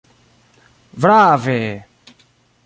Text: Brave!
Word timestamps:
Brave! 1.03 1.85